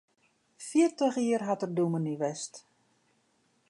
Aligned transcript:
Fjirtich 0.67 1.19
jier 1.23 1.43
hat 1.47 1.65
er 1.65 1.71
dûmny 1.77 2.15
west. 2.21 2.53